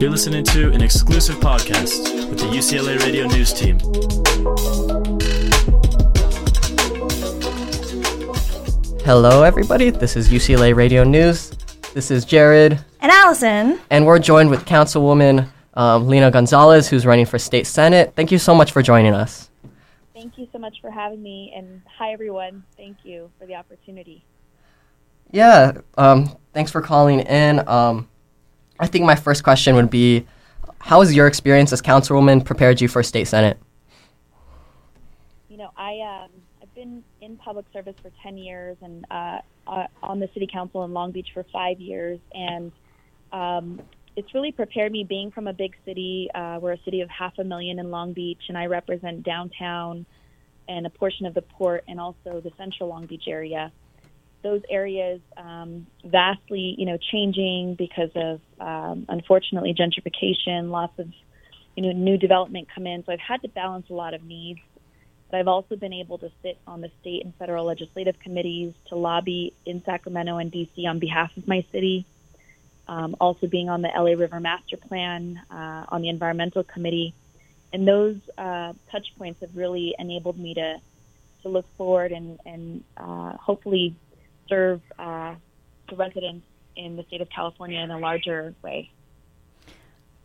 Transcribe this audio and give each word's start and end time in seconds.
You're 0.00 0.10
listening 0.10 0.44
to 0.44 0.70
an 0.72 0.82
exclusive 0.82 1.36
podcast 1.36 2.28
with 2.28 2.38
the 2.38 2.46
UCLA 2.46 2.98
Radio 3.00 3.26
News 3.26 3.52
team. 3.52 3.78
Hello, 9.04 9.42
everybody. 9.42 9.90
This 9.90 10.16
is 10.16 10.28
UCLA 10.28 10.74
Radio 10.74 11.04
News. 11.04 11.50
This 11.94 12.10
is 12.10 12.24
Jared, 12.24 12.72
And 13.00 13.12
Allison. 13.12 13.78
and 13.90 14.06
we're 14.06 14.18
joined 14.18 14.50
with 14.50 14.64
Councilwoman 14.64 15.48
um, 15.74 16.06
Lena 16.08 16.30
Gonzalez, 16.30 16.88
who's 16.88 17.04
running 17.06 17.26
for 17.26 17.38
state 17.38 17.66
senate. 17.66 18.12
Thank 18.16 18.30
you 18.32 18.38
so 18.38 18.54
much 18.54 18.72
for 18.72 18.82
joining 18.82 19.14
us. 19.14 19.50
Thank 20.14 20.38
you 20.38 20.48
so 20.52 20.58
much 20.58 20.80
for 20.80 20.90
having 20.90 21.22
me, 21.22 21.52
and 21.56 21.82
hi 21.98 22.12
everyone. 22.12 22.64
Thank 22.76 22.98
you 23.04 23.30
for 23.38 23.46
the 23.46 23.54
opportunity. 23.54 24.24
Yeah, 25.30 25.72
um, 25.98 26.36
thanks 26.52 26.70
for 26.70 26.80
calling 26.80 27.20
in. 27.20 27.66
Um, 27.68 28.08
I 28.78 28.86
think 28.86 29.04
my 29.04 29.14
first 29.14 29.44
question 29.44 29.74
would 29.76 29.90
be, 29.90 30.26
how 30.78 31.00
has 31.00 31.14
your 31.14 31.26
experience 31.26 31.72
as 31.72 31.80
councilwoman 31.80 32.44
prepared 32.44 32.80
you 32.80 32.88
for 32.88 33.02
state 33.02 33.26
senate? 33.28 33.58
You 35.48 35.56
know, 35.56 35.70
I 35.76 36.00
um, 36.00 36.30
I've 36.60 36.74
been 36.74 37.04
in 37.20 37.36
public 37.36 37.66
service 37.72 37.94
for 38.02 38.10
ten 38.22 38.36
years, 38.36 38.76
and 38.82 39.06
uh, 39.10 39.38
uh, 39.66 39.86
on 40.02 40.18
the 40.18 40.28
city 40.34 40.48
council 40.50 40.84
in 40.84 40.92
Long 40.92 41.12
Beach 41.12 41.28
for 41.32 41.44
five 41.52 41.80
years, 41.80 42.18
and 42.32 42.72
um, 43.32 43.80
it's 44.16 44.34
really 44.34 44.52
prepared 44.52 44.92
me. 44.92 45.04
Being 45.04 45.30
from 45.30 45.46
a 45.46 45.52
big 45.52 45.74
city, 45.84 46.28
uh, 46.34 46.58
we're 46.60 46.72
a 46.72 46.82
city 46.84 47.00
of 47.00 47.08
half 47.08 47.38
a 47.38 47.44
million 47.44 47.78
in 47.78 47.90
Long 47.90 48.12
Beach, 48.12 48.42
and 48.48 48.58
I 48.58 48.66
represent 48.66 49.22
downtown 49.22 50.04
and 50.66 50.86
a 50.86 50.90
portion 50.90 51.26
of 51.26 51.34
the 51.34 51.42
port, 51.42 51.84
and 51.86 52.00
also 52.00 52.40
the 52.42 52.50
central 52.56 52.88
Long 52.88 53.06
Beach 53.06 53.24
area. 53.28 53.70
Those 54.44 54.62
areas 54.70 55.20
um, 55.36 55.86
vastly, 56.04 56.76
you 56.78 56.86
know, 56.86 56.96
changing 56.96 57.74
because 57.74 58.10
of 58.14 58.40
um, 58.60 59.06
unfortunately 59.08 59.74
gentrification, 59.74 60.70
lots 60.70 60.96
of 61.00 61.08
you 61.74 61.82
know 61.82 61.92
new 61.92 62.16
development 62.16 62.68
come 62.72 62.86
in. 62.86 63.04
So 63.04 63.12
I've 63.12 63.20
had 63.20 63.42
to 63.42 63.48
balance 63.48 63.90
a 63.90 63.94
lot 63.94 64.14
of 64.14 64.22
needs. 64.22 64.60
But 65.30 65.38
I've 65.40 65.48
also 65.48 65.74
been 65.74 65.92
able 65.92 66.18
to 66.18 66.30
sit 66.42 66.58
on 66.64 66.80
the 66.80 66.92
state 67.00 67.24
and 67.24 67.34
federal 67.34 67.64
legislative 67.64 68.20
committees 68.20 68.72
to 68.90 68.94
lobby 68.94 69.52
in 69.66 69.82
Sacramento 69.82 70.36
and 70.36 70.52
DC 70.52 70.86
on 70.86 71.00
behalf 71.00 71.36
of 71.36 71.48
my 71.48 71.64
city. 71.72 72.06
Um, 72.86 73.16
also 73.20 73.48
being 73.48 73.68
on 73.68 73.82
the 73.82 73.88
LA 73.88 74.12
River 74.12 74.38
Master 74.38 74.76
Plan, 74.76 75.40
uh, 75.50 75.86
on 75.88 76.02
the 76.02 76.10
environmental 76.10 76.62
committee, 76.62 77.14
and 77.72 77.88
those 77.88 78.16
uh, 78.36 78.74
touch 78.92 79.08
points 79.18 79.40
have 79.40 79.56
really 79.56 79.94
enabled 79.98 80.38
me 80.38 80.54
to 80.54 80.80
to 81.42 81.48
look 81.48 81.66
forward 81.76 82.12
and 82.12 82.38
and 82.46 82.84
uh, 82.96 83.32
hopefully 83.36 83.96
serve 84.48 84.80
uh, 84.98 85.34
the 85.88 85.96
residents 85.96 86.46
in 86.76 86.96
the 86.96 87.04
state 87.04 87.20
of 87.20 87.28
California 87.30 87.80
in 87.80 87.90
a 87.90 87.98
larger 87.98 88.54
way. 88.62 88.90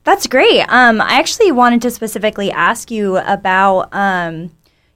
That's 0.04 0.28
great. 0.28 0.62
Um, 0.70 1.02
I 1.02 1.14
actually 1.20 1.52
wanted 1.52 1.82
to 1.84 1.92
specifically 1.92 2.52
ask 2.52 2.90
you 2.90 3.18
about 3.18 3.94
um, 3.94 4.52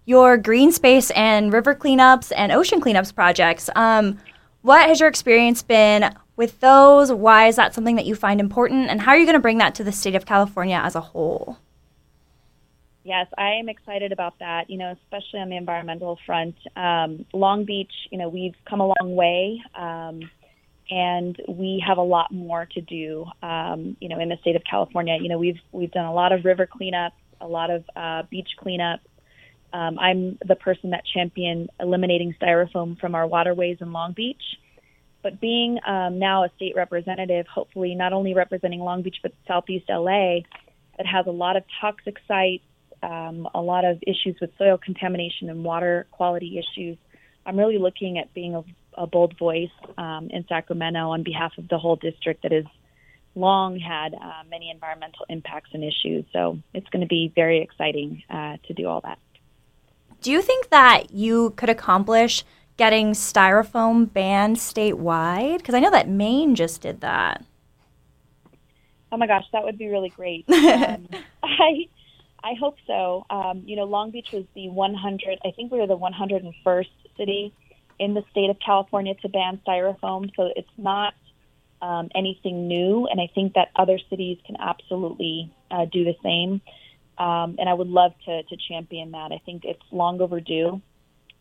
your 0.05 0.37
green 0.37 0.71
space 0.71 1.11
and 1.11 1.53
river 1.53 1.75
cleanups 1.75 2.31
and 2.35 2.51
ocean 2.51 2.81
cleanups 2.81 3.13
projects. 3.13 3.69
Um, 3.75 4.19
what 4.61 4.87
has 4.87 4.99
your 4.99 5.09
experience 5.09 5.61
been 5.61 6.15
with 6.35 6.59
those? 6.61 7.11
Why 7.11 7.47
is 7.47 7.57
that 7.57 7.73
something 7.73 7.95
that 7.97 8.05
you 8.05 8.15
find 8.15 8.39
important? 8.39 8.89
And 8.89 9.01
how 9.01 9.11
are 9.11 9.17
you 9.17 9.25
going 9.25 9.35
to 9.35 9.41
bring 9.41 9.57
that 9.59 9.75
to 9.75 9.83
the 9.83 9.91
state 9.91 10.15
of 10.15 10.25
California 10.25 10.79
as 10.81 10.95
a 10.95 11.01
whole? 11.01 11.57
Yes, 13.03 13.27
I 13.37 13.55
am 13.59 13.67
excited 13.67 14.11
about 14.13 14.39
that, 14.39 14.69
you 14.69 14.77
know, 14.77 14.95
especially 15.03 15.39
on 15.39 15.49
the 15.49 15.57
environmental 15.57 16.17
front. 16.25 16.55
Um, 16.75 17.25
Long 17.33 17.65
Beach, 17.65 17.91
you 18.11 18.17
know, 18.17 18.29
we've 18.29 18.55
come 18.69 18.79
a 18.79 18.87
long 18.87 19.15
way. 19.15 19.61
Um, 19.75 20.21
and 20.89 21.37
we 21.47 21.83
have 21.85 21.97
a 21.97 22.03
lot 22.03 22.31
more 22.31 22.67
to 22.73 22.81
do, 22.81 23.25
um, 23.41 23.95
you 23.99 24.09
know, 24.09 24.19
in 24.19 24.29
the 24.29 24.37
state 24.41 24.55
of 24.55 24.63
California. 24.69 25.17
You 25.19 25.29
know, 25.29 25.37
we've 25.37 25.59
we've 25.71 25.91
done 25.91 26.05
a 26.05 26.13
lot 26.13 26.31
of 26.31 26.45
river 26.45 26.67
cleanups, 26.67 27.11
a 27.41 27.47
lot 27.47 27.69
of 27.69 27.83
uh, 27.95 28.23
beach 28.29 28.49
cleanups. 28.61 28.99
Um, 29.71 29.97
I'm 29.97 30.37
the 30.45 30.55
person 30.55 30.91
that 30.91 31.03
championed 31.11 31.71
eliminating 31.79 32.35
styrofoam 32.39 32.99
from 32.99 33.15
our 33.15 33.25
waterways 33.25 33.77
in 33.81 33.91
Long 33.91 34.13
Beach. 34.13 34.43
But 35.23 35.39
being 35.39 35.79
um, 35.87 36.19
now 36.19 36.43
a 36.43 36.49
state 36.57 36.73
representative, 36.75 37.47
hopefully 37.47 37.95
not 37.95 38.13
only 38.13 38.33
representing 38.33 38.81
Long 38.81 39.01
Beach 39.01 39.17
but 39.23 39.33
Southeast 39.47 39.85
LA, 39.89 40.41
that 40.97 41.07
has 41.07 41.25
a 41.25 41.31
lot 41.31 41.55
of 41.55 41.63
toxic 41.81 42.17
sites, 42.27 42.63
um, 43.03 43.47
a 43.53 43.61
lot 43.61 43.85
of 43.85 43.99
issues 44.07 44.35
with 44.39 44.49
soil 44.57 44.77
contamination 44.77 45.49
and 45.49 45.63
water 45.63 46.07
quality 46.11 46.57
issues. 46.57 46.97
I'm 47.45 47.57
really 47.57 47.77
looking 47.77 48.17
at 48.17 48.33
being 48.33 48.55
a, 48.55 48.63
a 48.95 49.05
bold 49.05 49.37
voice 49.37 49.69
um, 49.97 50.29
in 50.29 50.45
Sacramento 50.47 51.09
on 51.09 51.23
behalf 51.23 51.51
of 51.57 51.67
the 51.67 51.77
whole 51.77 51.97
district 51.97 52.43
that 52.43 52.51
has 52.51 52.65
long 53.35 53.79
had 53.79 54.13
uh, 54.13 54.43
many 54.49 54.69
environmental 54.69 55.25
impacts 55.29 55.71
and 55.73 55.83
issues. 55.83 56.25
So 56.31 56.59
it's 56.73 56.87
going 56.89 57.01
to 57.01 57.07
be 57.07 57.31
very 57.35 57.61
exciting 57.61 58.23
uh, 58.29 58.57
to 58.67 58.73
do 58.73 58.87
all 58.87 59.01
that. 59.01 59.19
Do 60.21 60.31
you 60.31 60.41
think 60.41 60.69
that 60.69 61.11
you 61.11 61.51
could 61.57 61.69
accomplish 61.69 62.45
getting 62.77 63.11
styrofoam 63.11 64.11
banned 64.11 64.57
statewide? 64.57 65.57
Because 65.57 65.75
I 65.75 65.79
know 65.79 65.91
that 65.91 66.07
Maine 66.07 66.55
just 66.55 66.81
did 66.81 67.01
that. 67.01 67.43
Oh 69.11 69.17
my 69.17 69.27
gosh, 69.27 69.43
that 69.51 69.63
would 69.63 69.77
be 69.77 69.89
really 69.89 70.09
great. 70.09 70.45
Um, 70.53 71.07
I 71.43 71.87
I 72.43 72.53
hope 72.59 72.75
so. 72.85 73.25
Um, 73.29 73.63
you 73.65 73.75
know, 73.75 73.85
Long 73.85 74.11
Beach 74.11 74.27
was 74.33 74.43
the 74.53 74.69
100. 74.69 75.39
I 75.45 75.51
think 75.51 75.71
we 75.71 75.79
were 75.79 75.87
the 75.87 75.97
101st 75.97 76.87
city 77.17 77.53
in 77.99 78.13
the 78.13 78.23
state 78.31 78.49
of 78.49 78.57
California 78.59 79.13
to 79.21 79.29
ban 79.29 79.61
styrofoam. 79.65 80.29
So 80.35 80.49
it's 80.55 80.67
not 80.77 81.13
um, 81.81 82.09
anything 82.13 82.67
new, 82.67 83.07
and 83.07 83.21
I 83.21 83.29
think 83.33 83.53
that 83.53 83.69
other 83.75 83.99
cities 84.09 84.37
can 84.45 84.57
absolutely 84.59 85.53
uh, 85.71 85.85
do 85.85 86.03
the 86.03 86.15
same. 86.21 86.61
Um, 87.17 87.55
and 87.59 87.69
I 87.69 87.73
would 87.73 87.87
love 87.87 88.13
to, 88.25 88.43
to 88.43 88.57
champion 88.67 89.11
that. 89.11 89.31
I 89.31 89.39
think 89.45 89.63
it's 89.65 89.81
long 89.91 90.19
overdue. 90.19 90.81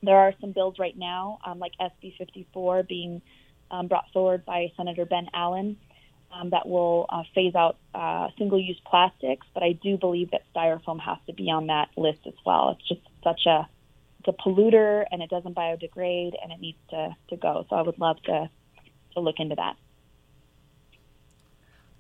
There 0.03 0.17
are 0.17 0.35
some 0.41 0.53
bills 0.53 0.79
right 0.79 0.97
now, 0.97 1.39
um, 1.47 1.59
like 1.59 1.73
SB 1.81 2.17
54, 2.19 2.83
being 2.83 3.23
um, 3.71 3.87
brought 3.87 4.05
forward 4.13 4.45
by 4.45 4.73
Senator 4.77 5.07
Ben 5.07 5.29
Allen, 5.33 5.79
um, 6.33 6.51
that 6.51 6.69
will 6.69 7.07
uh, 7.09 7.23
phase 7.35 7.55
out 7.55 7.77
uh, 7.95 8.29
single-use 8.39 8.81
plastics. 8.87 9.47
But 9.55 9.63
I 9.63 9.73
do 9.73 9.97
believe 9.97 10.31
that 10.31 10.43
styrofoam 10.55 11.01
has 11.01 11.19
to 11.27 11.33
be 11.33 11.51
on 11.51 11.67
that 11.67 11.91
list 11.97 12.21
as 12.27 12.35
well. 12.45 12.71
It's 12.71 12.89
just 12.89 13.01
such 13.23 13.47
a 13.47 13.69
it's 14.21 14.29
a 14.29 14.43
polluter, 14.49 15.05
and 15.11 15.21
it 15.21 15.31
doesn't 15.31 15.57
biodegrade, 15.57 16.35
and 16.41 16.53
it 16.53 16.61
needs 16.61 16.79
to, 16.91 17.17
to 17.31 17.37
go. 17.37 17.67
So 17.69 17.77
I 17.77 17.83
would 17.83 17.99
love 17.99 18.23
to 18.25 18.49
to 19.15 19.21
look 19.21 19.37
into 19.39 19.57
that. 19.57 19.77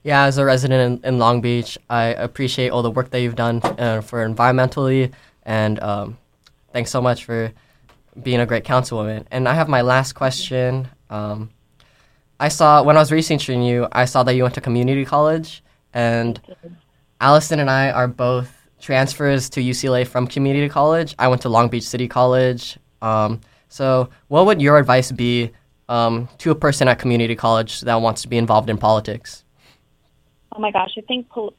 Yeah, 0.04 0.25
as 0.25 0.38
a 0.38 0.44
resident 0.44 1.04
in, 1.04 1.15
in 1.15 1.19
Long 1.19 1.41
Beach, 1.41 1.78
I 1.88 2.06
appreciate 2.06 2.71
all 2.71 2.82
the 2.82 2.91
work 2.91 3.10
that 3.10 3.21
you've 3.21 3.37
done 3.37 3.60
uh, 3.62 4.00
for 4.00 4.26
environmentally, 4.26 5.12
and 5.44 5.81
um, 5.81 6.19
thanks 6.72 6.91
so 6.91 7.00
much 7.00 7.25
for 7.25 7.53
being 8.21 8.41
a 8.41 8.47
great 8.47 8.65
councilwoman. 8.65 9.26
And 9.31 9.48
I 9.48 9.54
have 9.54 9.69
my 9.69 9.82
last 9.82 10.15
question. 10.15 10.88
Um, 11.09 11.50
I 12.42 12.48
saw 12.48 12.82
when 12.82 12.97
I 12.97 12.98
was 12.98 13.12
researching 13.12 13.62
you, 13.62 13.86
I 13.92 14.04
saw 14.04 14.25
that 14.25 14.34
you 14.34 14.42
went 14.42 14.56
to 14.56 14.60
community 14.60 15.04
college, 15.04 15.62
and 15.94 16.41
Allison 17.20 17.60
and 17.60 17.70
I 17.70 17.92
are 17.92 18.08
both 18.08 18.50
transfers 18.80 19.48
to 19.50 19.60
UCLA 19.60 20.04
from 20.04 20.26
community 20.26 20.69
college. 20.69 21.14
I 21.20 21.28
went 21.28 21.42
to 21.42 21.48
Long 21.48 21.69
Beach 21.69 21.84
City 21.84 22.08
College. 22.08 22.80
Um, 23.00 23.41
so, 23.69 24.08
what 24.26 24.44
would 24.47 24.60
your 24.60 24.76
advice 24.78 25.12
be 25.12 25.53
um, 25.88 26.28
to 26.38 26.50
a 26.50 26.56
person 26.56 26.88
at 26.88 26.98
community 26.98 27.36
college 27.36 27.82
that 27.82 28.00
wants 28.00 28.22
to 28.22 28.28
be 28.28 28.38
involved 28.38 28.69
in 28.69 28.76
politics? 28.76 29.44
Oh 30.50 30.59
my 30.59 30.72
gosh, 30.72 30.94
I 30.98 31.03
think 31.03 31.28
pol- 31.28 31.54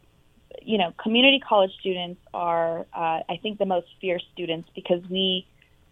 you 0.62 0.78
know 0.78 0.94
community 1.02 1.40
college 1.40 1.72
students 1.80 2.20
are 2.34 2.80
uh, 2.94 3.20
I 3.30 3.40
think 3.42 3.58
the 3.58 3.66
most 3.66 3.88
fierce 4.02 4.26
students 4.34 4.68
because 4.76 5.02
we 5.10 5.48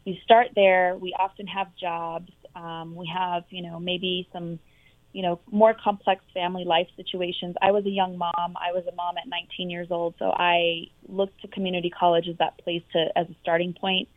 we 0.05 0.19
start 0.25 0.49
there. 0.53 0.97
We 0.97 1.15
often 1.17 1.47
have 1.47 1.73
jobs. 1.77 2.33
Um, 2.57 2.93
we 2.93 3.07
have 3.07 3.45
you 3.51 3.61
know 3.61 3.79
maybe 3.79 4.27
some 4.33 4.59
you 5.13 5.21
know 5.21 5.39
more 5.51 5.73
complex 5.73 6.23
family 6.33 6.65
life 6.65 6.87
situations. 6.95 7.55
I 7.61 7.71
was 7.71 7.85
a 7.85 7.89
young 7.89 8.17
mom. 8.17 8.33
I 8.55 8.71
was 8.71 8.85
a 8.91 8.95
mom 8.95 9.17
at 9.17 9.27
19 9.27 9.69
years 9.69 9.87
old, 9.91 10.15
so 10.19 10.31
I 10.31 10.87
looked 11.07 11.41
to 11.41 11.47
community 11.47 11.89
college 11.89 12.27
as 12.27 12.37
that 12.37 12.57
place 12.59 12.83
to 12.93 13.07
as 13.15 13.27
a 13.29 13.35
starting 13.41 13.73
point. 13.73 14.07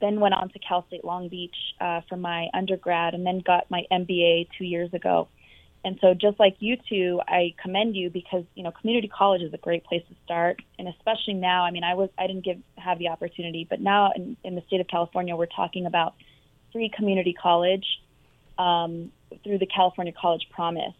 Then 0.00 0.20
went 0.20 0.34
on 0.34 0.48
to 0.50 0.58
Cal 0.60 0.86
State 0.86 1.04
Long 1.04 1.28
Beach 1.28 1.56
uh, 1.80 2.02
for 2.08 2.16
my 2.16 2.48
undergrad, 2.54 3.14
and 3.14 3.26
then 3.26 3.40
got 3.44 3.70
my 3.70 3.84
MBA 3.90 4.48
two 4.56 4.64
years 4.64 4.92
ago. 4.94 5.28
And 5.84 5.98
so, 6.00 6.12
just 6.12 6.38
like 6.38 6.56
you 6.58 6.76
two, 6.88 7.20
I 7.26 7.54
commend 7.62 7.96
you 7.96 8.10
because 8.10 8.44
you 8.54 8.62
know 8.62 8.70
community 8.70 9.08
college 9.08 9.42
is 9.42 9.54
a 9.54 9.58
great 9.58 9.84
place 9.84 10.02
to 10.08 10.14
start, 10.24 10.60
and 10.78 10.88
especially 10.88 11.34
now. 11.34 11.64
I 11.64 11.70
mean, 11.70 11.84
I 11.84 11.94
was 11.94 12.10
I 12.18 12.26
didn't 12.26 12.44
give 12.44 12.58
have 12.76 12.98
the 12.98 13.08
opportunity, 13.08 13.66
but 13.68 13.80
now 13.80 14.12
in, 14.14 14.36
in 14.44 14.54
the 14.54 14.62
state 14.66 14.80
of 14.80 14.88
California, 14.88 15.34
we're 15.36 15.46
talking 15.46 15.86
about 15.86 16.14
free 16.72 16.90
community 16.94 17.32
college 17.32 17.86
um, 18.58 19.12
through 19.44 19.58
the 19.58 19.66
California 19.66 20.12
College 20.18 20.48
Promise, 20.50 20.94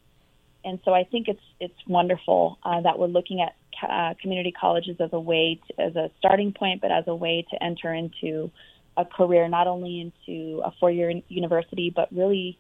and 0.64 0.78
so 0.84 0.92
I 0.92 1.04
think 1.04 1.28
it's 1.28 1.42
it's 1.60 1.86
wonderful 1.86 2.58
uh, 2.62 2.80
that 2.82 2.98
we're 2.98 3.06
looking 3.06 3.40
at 3.40 3.54
uh, 3.88 4.14
community 4.20 4.52
colleges 4.52 4.96
as 5.00 5.10
a 5.12 5.20
way 5.20 5.60
to, 5.68 5.80
as 5.80 5.96
a 5.96 6.10
starting 6.18 6.52
point, 6.52 6.80
but 6.80 6.90
as 6.90 7.04
a 7.06 7.14
way 7.14 7.46
to 7.50 7.62
enter 7.62 7.92
into 7.92 8.50
a 8.96 9.04
career, 9.04 9.48
not 9.48 9.66
only 9.66 10.00
into 10.00 10.60
a 10.64 10.72
four 10.80 10.90
year 10.90 11.12
university, 11.28 11.90
but 11.94 12.12
really 12.12 12.58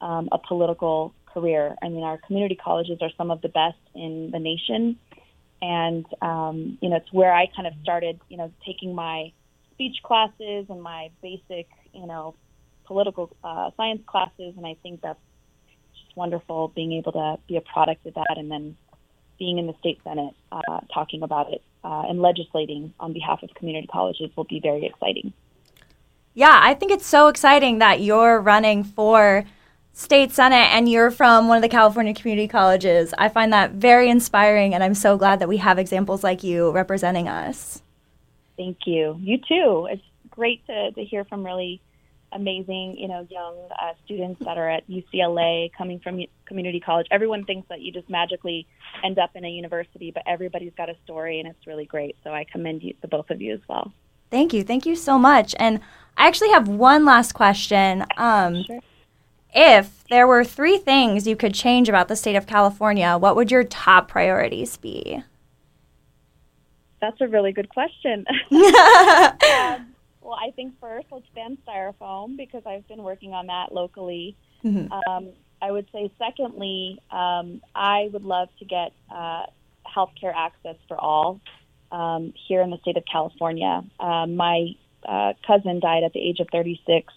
um, 0.00 0.28
a 0.32 0.38
political 0.38 1.12
career. 1.26 1.74
I 1.82 1.88
mean, 1.88 2.04
our 2.04 2.18
community 2.18 2.54
colleges 2.54 2.98
are 3.00 3.10
some 3.16 3.30
of 3.30 3.42
the 3.42 3.48
best 3.48 3.78
in 3.94 4.30
the 4.30 4.38
nation, 4.38 4.98
and 5.60 6.06
um, 6.22 6.78
you 6.80 6.88
know, 6.88 6.96
it's 6.96 7.12
where 7.12 7.32
I 7.32 7.46
kind 7.54 7.66
of 7.66 7.74
started, 7.82 8.20
you 8.28 8.36
know, 8.36 8.52
taking 8.64 8.94
my 8.94 9.32
speech 9.72 9.96
classes 10.02 10.66
and 10.68 10.82
my 10.82 11.10
basic, 11.22 11.68
you 11.92 12.06
know, 12.06 12.34
political 12.90 13.30
uh, 13.44 13.70
science 13.76 14.02
classes, 14.04 14.54
and 14.56 14.66
I 14.66 14.74
think 14.82 15.00
that's 15.00 15.20
just 15.94 16.16
wonderful 16.16 16.72
being 16.74 16.92
able 16.94 17.12
to 17.12 17.38
be 17.46 17.56
a 17.56 17.60
product 17.60 18.04
of 18.04 18.14
that, 18.14 18.34
and 18.36 18.50
then 18.50 18.76
being 19.38 19.58
in 19.58 19.68
the 19.68 19.74
state 19.78 20.00
senate 20.02 20.34
uh, 20.50 20.80
talking 20.92 21.22
about 21.22 21.52
it 21.52 21.62
uh, 21.84 22.02
and 22.08 22.20
legislating 22.20 22.92
on 22.98 23.12
behalf 23.12 23.44
of 23.44 23.54
community 23.54 23.86
colleges 23.86 24.28
will 24.36 24.42
be 24.42 24.58
very 24.58 24.84
exciting. 24.84 25.32
Yeah, 26.34 26.58
I 26.60 26.74
think 26.74 26.90
it's 26.90 27.06
so 27.06 27.28
exciting 27.28 27.78
that 27.78 28.00
you're 28.00 28.40
running 28.40 28.82
for 28.82 29.44
state 29.92 30.32
senate 30.32 30.74
and 30.74 30.88
you're 30.88 31.12
from 31.12 31.46
one 31.46 31.58
of 31.58 31.62
the 31.62 31.68
California 31.68 32.12
community 32.12 32.48
colleges. 32.48 33.14
I 33.18 33.28
find 33.28 33.52
that 33.52 33.70
very 33.70 34.10
inspiring, 34.10 34.74
and 34.74 34.82
I'm 34.82 34.96
so 34.96 35.16
glad 35.16 35.38
that 35.38 35.48
we 35.48 35.58
have 35.58 35.78
examples 35.78 36.24
like 36.24 36.42
you 36.42 36.72
representing 36.72 37.28
us. 37.28 37.82
Thank 38.56 38.78
you. 38.84 39.16
You 39.20 39.38
too. 39.38 39.86
It's 39.92 40.02
great 40.28 40.66
to, 40.66 40.90
to 40.90 41.04
hear 41.04 41.24
from 41.24 41.46
really 41.46 41.80
amazing, 42.32 42.96
you 42.98 43.08
know, 43.08 43.26
young 43.30 43.56
uh, 43.70 43.92
students 44.04 44.44
that 44.44 44.58
are 44.58 44.70
at 44.70 44.88
UCLA 44.88 45.70
coming 45.76 45.98
from 46.00 46.24
community 46.46 46.80
college. 46.80 47.06
Everyone 47.10 47.44
thinks 47.44 47.68
that 47.68 47.80
you 47.80 47.92
just 47.92 48.08
magically 48.08 48.66
end 49.02 49.18
up 49.18 49.30
in 49.34 49.44
a 49.44 49.48
university, 49.48 50.10
but 50.10 50.22
everybody's 50.26 50.72
got 50.76 50.88
a 50.88 50.96
story, 51.04 51.40
and 51.40 51.48
it's 51.48 51.66
really 51.66 51.86
great. 51.86 52.16
So 52.24 52.30
I 52.30 52.44
commend 52.44 52.82
you, 52.82 52.94
the 53.00 53.08
both 53.08 53.30
of 53.30 53.40
you 53.40 53.54
as 53.54 53.60
well. 53.68 53.92
Thank 54.30 54.52
you. 54.52 54.62
Thank 54.62 54.86
you 54.86 54.94
so 54.94 55.18
much. 55.18 55.54
And 55.58 55.80
I 56.16 56.28
actually 56.28 56.50
have 56.50 56.68
one 56.68 57.04
last 57.04 57.32
question. 57.32 58.04
Um, 58.16 58.62
Sure. 58.64 58.80
If 59.52 60.04
there 60.08 60.26
were 60.26 60.44
three 60.44 60.78
things 60.78 61.26
you 61.26 61.36
could 61.36 61.54
change 61.54 61.88
about 61.88 62.08
the 62.08 62.16
state 62.16 62.36
of 62.36 62.46
California, 62.46 63.16
what 63.18 63.34
would 63.34 63.50
your 63.50 63.64
top 63.64 64.08
priorities 64.08 64.76
be? 64.76 65.22
That's 67.00 67.20
a 67.20 67.26
really 67.26 67.52
good 67.52 67.68
question. 67.68 68.24
um, 68.52 69.89
well, 70.30 70.38
I 70.40 70.52
think 70.52 70.74
first 70.80 71.08
let's 71.10 71.26
ban 71.34 71.58
styrofoam 71.66 72.36
because 72.36 72.62
I've 72.64 72.86
been 72.86 73.02
working 73.02 73.34
on 73.34 73.48
that 73.48 73.72
locally. 73.72 74.36
Mhm. 74.64 74.88
Um, 75.08 75.30
I 75.60 75.72
would 75.72 75.90
say, 75.90 76.08
secondly, 76.18 77.00
um, 77.10 77.60
I 77.74 78.08
would 78.12 78.24
love 78.24 78.48
to 78.60 78.64
get 78.64 78.92
uh, 79.10 79.46
healthcare 79.84 80.32
access 80.32 80.76
for 80.86 80.96
all 80.96 81.40
um, 81.90 82.32
here 82.46 82.62
in 82.62 82.70
the 82.70 82.78
state 82.78 82.96
of 82.96 83.04
California. 83.10 83.82
Um, 83.98 84.36
my 84.36 84.76
uh, 85.04 85.32
cousin 85.44 85.80
died 85.80 86.04
at 86.04 86.12
the 86.12 86.20
age 86.20 86.38
of 86.38 86.46
36 86.52 87.12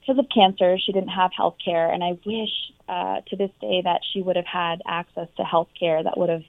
because 0.00 0.18
of 0.18 0.26
cancer. 0.28 0.76
She 0.78 0.92
didn't 0.92 1.08
have 1.08 1.32
health 1.34 1.56
care, 1.64 1.90
and 1.90 2.04
I 2.04 2.18
wish 2.26 2.52
uh, 2.86 3.22
to 3.28 3.36
this 3.36 3.50
day 3.62 3.80
that 3.82 4.02
she 4.12 4.20
would 4.20 4.36
have 4.36 4.46
had 4.46 4.82
access 4.86 5.28
to 5.38 5.42
health 5.42 5.70
care 5.78 6.02
that 6.02 6.18
would 6.18 6.28
have 6.28 6.44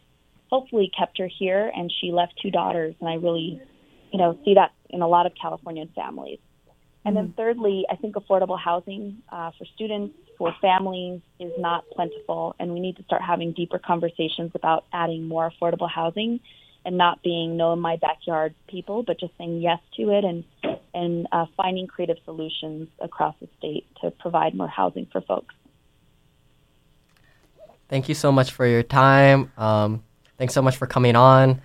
hopefully 0.50 0.92
kept 0.96 1.18
her 1.20 1.28
here. 1.28 1.72
And 1.74 1.90
she 2.02 2.12
left 2.12 2.38
two 2.42 2.52
daughters, 2.52 2.94
and 3.00 3.08
I 3.08 3.14
really, 3.14 3.62
you 4.12 4.18
know, 4.18 4.38
see 4.44 4.56
that 4.56 4.72
in 4.90 5.02
a 5.02 5.08
lot 5.08 5.26
of 5.26 5.34
Californian 5.40 5.90
families. 5.96 6.40
And 7.04 7.18
then 7.18 7.34
thirdly, 7.36 7.86
I 7.90 7.96
think 7.96 8.16
affordable 8.16 8.60
housing 8.60 9.24
uh, 9.30 9.52
for 9.58 9.66
students, 9.74 10.16
for 10.38 10.54
families, 10.62 11.22
is 11.40 11.52
not 11.58 11.84
plentiful, 11.90 12.56
and 12.60 12.74
we 12.74 12.80
need 12.80 12.98
to 12.98 13.04
start 13.04 13.24
having 13.24 13.54
deeper 13.54 13.80
conversations 13.80 14.52
about 14.54 14.86
adding 14.94 15.28
more 15.28 15.52
affordable 15.52 15.90
housing, 15.90 16.40
and 16.86 16.98
not 16.98 17.22
being 17.24 17.58
no 17.58 17.74
in 17.74 17.80
my 17.80 17.96
backyard 17.98 18.54
people, 18.68 19.04
but 19.04 19.20
just 19.20 19.36
saying 19.38 19.62
yes 19.62 19.80
to 19.98 20.12
it 20.12 20.24
and 20.24 20.44
and 20.94 21.28
uh, 21.32 21.46
finding 21.56 21.88
creative 21.88 22.18
solutions 22.26 22.90
across 23.00 23.34
the 23.40 23.48
state 23.58 23.88
to 24.02 24.12
provide 24.12 24.54
more 24.54 24.68
housing 24.68 25.08
for 25.12 25.22
folks. 25.22 25.56
Thank 27.88 28.10
you 28.10 28.16
so 28.16 28.32
much 28.32 28.52
for 28.52 28.66
your 28.66 28.84
time. 28.84 29.52
Um, 29.58 30.04
thanks 30.38 30.54
so 30.54 30.62
much 30.62 30.78
for 30.78 30.88
coming 30.88 31.16
on. 31.16 31.62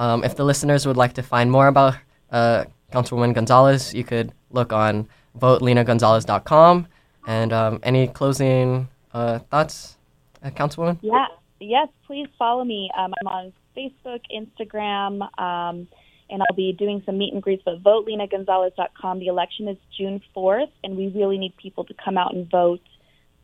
Um, 0.00 0.24
if 0.24 0.34
the 0.34 0.44
listeners 0.44 0.86
would 0.86 0.96
like 0.96 1.12
to 1.14 1.22
find 1.22 1.50
more 1.50 1.66
about 1.66 1.94
uh, 2.32 2.64
Councilwoman 2.90 3.34
Gonzalez, 3.34 3.92
you 3.92 4.02
could 4.02 4.32
look 4.50 4.72
on 4.72 5.06
voteLenaGonzalez.com. 5.38 6.88
And 7.26 7.52
um, 7.52 7.80
any 7.82 8.08
closing 8.08 8.88
uh, 9.12 9.40
thoughts, 9.50 9.98
uh, 10.42 10.48
Councilwoman? 10.50 10.98
Yeah. 11.02 11.26
Yes, 11.60 11.88
please 12.06 12.26
follow 12.38 12.64
me. 12.64 12.90
Um, 12.96 13.12
I'm 13.20 13.26
on 13.26 13.52
Facebook, 13.76 14.22
Instagram, 14.34 15.20
um, 15.38 15.86
and 16.30 16.42
I'll 16.42 16.56
be 16.56 16.72
doing 16.72 17.02
some 17.04 17.18
meet 17.18 17.34
and 17.34 17.42
greets. 17.42 17.62
But 17.62 17.82
voteLenaGonzalez.com. 17.82 19.18
The 19.18 19.26
election 19.26 19.68
is 19.68 19.76
June 19.98 20.22
4th, 20.34 20.70
and 20.82 20.96
we 20.96 21.08
really 21.08 21.36
need 21.36 21.54
people 21.58 21.84
to 21.84 21.94
come 22.02 22.16
out 22.16 22.34
and 22.34 22.50
vote. 22.50 22.80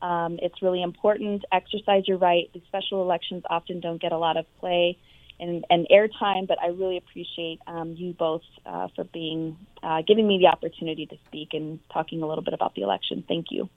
Um, 0.01 0.39
it's 0.41 0.63
really 0.63 0.83
important. 0.83 1.45
Exercise 1.53 2.09
your 2.09 2.17
right. 2.17 2.51
The 2.55 2.63
special 2.67 3.03
elections 3.03 3.43
often 3.51 3.81
don't 3.81 4.01
get 4.01 4.13
a 4.13 4.19
lot 4.19 4.39
of 4.39 4.47
play 4.59 4.97
and, 5.39 5.65
and 5.71 5.87
airtime, 5.91 6.47
but 6.47 6.61
I 6.63 6.69
really 6.69 6.97
appreciate 6.97 7.61
um, 7.67 7.95
you 7.95 8.13
both 8.13 8.43
uh, 8.65 8.89
for 8.95 9.05
being 9.05 9.57
uh, 9.83 10.03
giving 10.03 10.27
me 10.27 10.39
the 10.39 10.47
opportunity 10.47 11.07
to 11.07 11.17
speak 11.27 11.55
and 11.55 11.79
talking 11.93 12.23
a 12.23 12.27
little 12.27 12.45
bit 12.45 12.55
about 12.55 12.75
the 12.75 12.83
election. 12.83 13.25
Thank 13.27 13.47
you. 13.51 13.69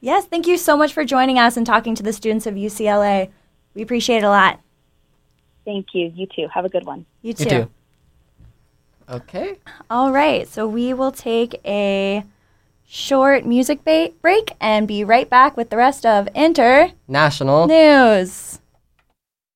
Yes, 0.00 0.26
thank 0.26 0.46
you 0.46 0.56
so 0.56 0.76
much 0.76 0.92
for 0.92 1.04
joining 1.04 1.38
us 1.38 1.56
and 1.56 1.66
talking 1.66 1.94
to 1.96 2.02
the 2.02 2.12
students 2.12 2.46
of 2.46 2.54
UCLA. 2.54 3.30
We 3.74 3.82
appreciate 3.82 4.18
it 4.18 4.24
a 4.24 4.28
lot. 4.28 4.60
Thank 5.64 5.88
you. 5.92 6.12
You 6.14 6.26
too. 6.26 6.48
Have 6.52 6.64
a 6.64 6.68
good 6.68 6.86
one. 6.86 7.04
You 7.22 7.34
too. 7.34 7.44
You 7.44 7.50
too. 7.50 7.70
Okay. 9.10 9.56
All 9.90 10.12
right, 10.12 10.46
so 10.46 10.68
we 10.68 10.92
will 10.92 11.12
take 11.12 11.60
a 11.64 12.24
short 12.86 13.44
music 13.44 13.82
ba- 13.84 14.12
break 14.20 14.52
and 14.60 14.86
be 14.86 15.02
right 15.02 15.28
back 15.28 15.56
with 15.56 15.70
the 15.70 15.76
rest 15.76 16.04
of 16.04 16.28
International 16.34 17.66
News. 17.66 18.60